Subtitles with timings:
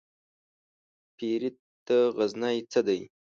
[1.15, 1.49] پيري
[1.87, 2.99] ته غزنى څه دى؟